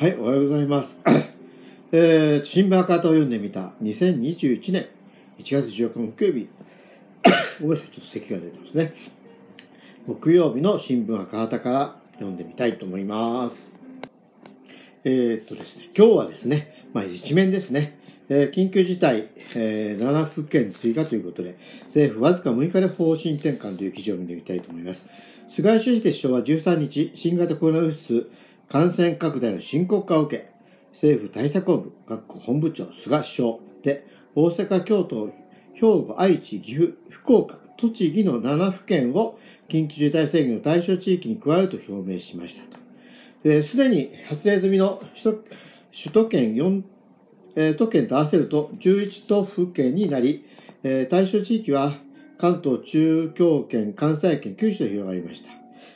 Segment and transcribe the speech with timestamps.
[0.00, 0.98] はい、おはようございます。
[1.92, 4.86] えー、新聞赤旗を読んでみた2021年
[5.38, 6.48] 1月14日木曜日。
[7.60, 8.94] ごめんなさい、ちょっと咳が出てますね。
[10.06, 13.78] 木曜日の新聞赤旗から読んでみたいと思います。
[15.04, 17.98] えー、っとですね、今日はですね、まあ一面ですね。
[18.30, 21.58] えー緊急事態、えー7府県追加ということで、
[21.88, 25.10] 政府わずか6日で方針転換という記事を見てみたいと思います。
[25.50, 28.24] 菅義偉首相は13日、新型コロナウイルス
[28.70, 30.48] 感染拡大の深刻化を受け、
[30.92, 34.06] 政府対策本部、各国本部長、菅首相で、
[34.36, 35.32] 大阪、京都、
[35.74, 39.38] 兵庫、愛知、岐阜、福岡、栃木の7府県を
[39.68, 42.60] 緊急事態宣言の対象地域に加えると表明しまし
[43.42, 43.62] た。
[43.64, 45.44] すでに発令済みの首都
[45.92, 46.82] 首都圏4、
[47.56, 50.44] えー都県と合わせると11都府県になり、
[50.84, 51.98] えー対象地域は
[52.38, 55.50] 関東、中京圏、関西圏、九州と広がりました。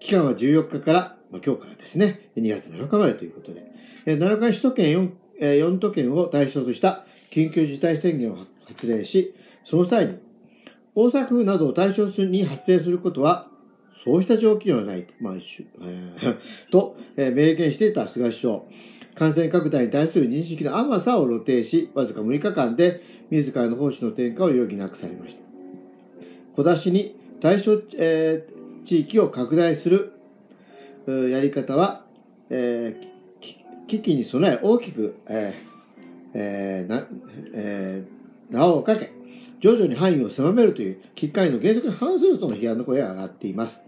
[0.00, 3.62] 期間は14日から、まあ、今日からですね、2月7日までということで、
[4.06, 10.14] えー7日首都圏 4, 4都県を対象とした緊急事態宣言を発令し、その際に、
[10.94, 13.48] 大阪府などを対象に発生することは、
[14.04, 16.36] そうした状況はないと、まあえー
[16.70, 18.60] と、えー明言していた菅首相。
[19.14, 25.42] 感染拡大に対する認識の甘さを露呈し、わずか6日間で自らの方針の転換を余儀なくされました。
[26.54, 30.12] 小出しに対象、えー地域を拡大する
[31.12, 32.04] やり方は、
[32.50, 33.08] えー
[33.88, 35.68] 危機に備え大きく、えー
[36.34, 37.06] えーな
[37.54, 39.12] えー縄をかけ、
[39.60, 43.86] 徐々に範囲を狭めるという危機管理の原則に反するとの批判の声が上がっています。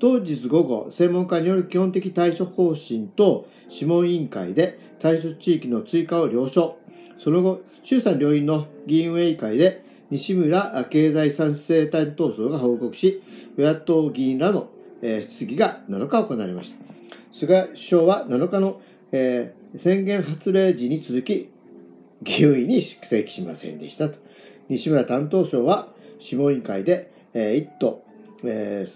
[0.00, 6.78] 当日午後、専門家による基本的対処方針と諮問委員会で対処地域の追加を了承。
[7.22, 13.22] その後、衆参両院の議員運営委員会で西村経済再生担当層が報告し、
[13.56, 14.68] 与野党議員らの、
[15.02, 16.78] えー質疑が7日行われました。
[17.38, 18.80] 菅首相は7日の、
[19.12, 21.50] え宣言発令時に続き、
[22.22, 24.16] 議運に出席しませんでしたと。
[24.68, 25.88] 西村担当省は
[26.20, 28.02] 諮問委員会で、えー、1都、
[28.44, 28.86] え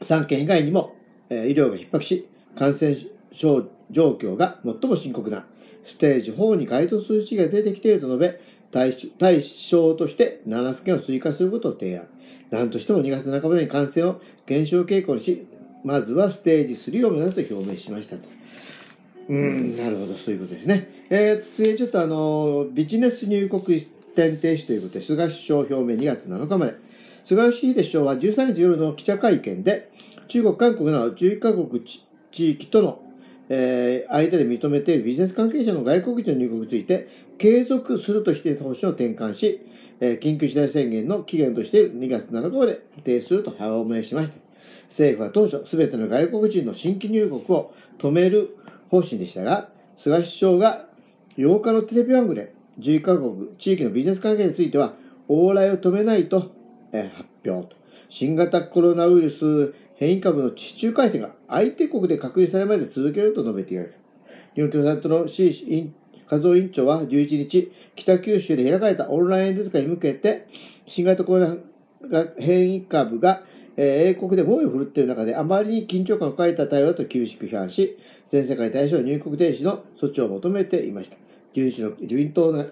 [0.00, 0.94] 3県以外にも、
[1.28, 2.96] え医療が逼迫し、感染
[3.32, 5.44] 症状況が最も深刻な
[5.86, 8.40] ステージ4に該当する地が出てきていると述べ、
[8.72, 12.06] 対象対象として7府県を追加することを提案。
[12.50, 15.46] 何としても2月半ばに感染を減少傾向にし、
[15.84, 18.22] まずはステージ3を目指すと表明しましたと。
[19.28, 21.06] うーん、なるほど、そういうことですね。
[21.08, 26.74] えー、次にちょっとあの、ビジネス入国一点停止ということで、菅首相表明2月7日まで。
[27.24, 29.90] 菅義偉首相は13日夜の記者会見で、
[30.28, 33.02] 中国、韓国など11カ国地地域との、
[33.52, 39.66] えー間で認めているビジネス関係者の外国人の入国について、継続するとしていた方針を転換し、
[39.98, 44.36] えー緊急事態宣言の期限として2月7日まで固定すると表明しました。
[44.88, 48.56] 政府は当初、すべての外国人の新規入国を止める
[48.88, 49.68] 方針でしたが、
[49.98, 50.86] 菅首相が
[51.36, 54.94] 8日のテレビ番組で11カ国地域のビジネス関係については、
[55.28, 56.52] 往来を止めないと、
[56.92, 57.80] えー発表と。
[58.08, 63.94] 新型コロナウイルス変異株の地中海戦が相手国で確認されるまで続けると述べている。
[64.54, 65.92] 日本共産党の C
[66.26, 70.46] 和夫委員長は11日、北九州で開かれたオンライン演説会に向けて、
[70.86, 71.58] 新型コロ
[72.10, 73.42] ナ変異株が、
[73.76, 77.96] 英国で猛威を振るっている中で、あまりに緊張感を抱えた対応だと厳しく批判し、
[78.30, 81.16] 全世界に対しての入国停止の措置を求めていました。
[81.54, 82.64] 11日の自民党の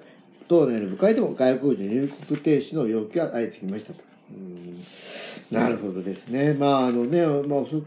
[0.48, 4.07] 党内の部会でも外国人入国停止の要求が相次ぎましたと。
[4.30, 4.78] うん。
[5.50, 6.54] なるほどですね。
[6.54, 7.82] まあ、あのね、まあ、遅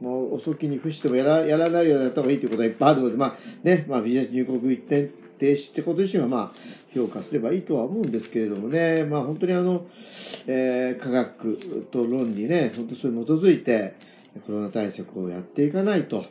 [0.00, 6.58] まあ、遅きに伏してもやらやらないようにやった方がいいということがいっぱいあるので、まあね、まあ、ビジネス入国一点停止ってこと自身は、まあ、
[6.94, 9.86] 評価すればいいとは思うんですけれどもね、まあ、本当にあの、
[10.46, 13.94] えー科学と論理ね、本当それに基づいて、
[14.46, 16.26] コロナ対策をやっていかないと、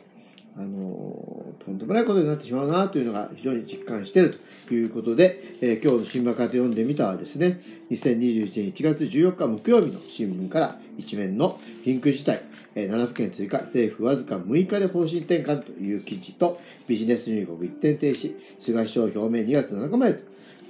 [0.58, 12.42] あの、とんでもないことになってしまうなというのが非常に実感しているということで、えー今日の新聞カで読んでみたはですね、2021年1月14日木曜日の新聞から一面の緊急事態、
[12.74, 20.20] えー7府県追加、政府わずか6日で方針転換という記事と、ビジネス入国一点停止、菅首相表明2月7日までと、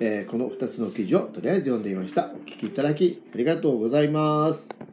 [0.00, 2.32] えーこの2つの記事をとりあえず読んでみました。
[2.34, 4.85] お聞きいただきありがとうございます。